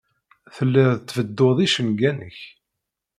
Telliḍ 0.55 0.91
tbeḍḍuḍ 1.07 1.57
icenga-nnek. 1.65 2.39